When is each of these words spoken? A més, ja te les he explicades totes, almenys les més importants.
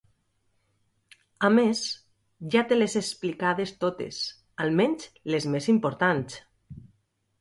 A 1.49 1.51
més, 1.57 1.81
ja 2.55 2.63
te 2.71 2.79
les 2.79 2.97
he 2.97 3.03
explicades 3.05 3.75
totes, 3.85 4.23
almenys 4.65 5.07
les 5.35 5.49
més 5.57 5.69
importants. 5.79 6.41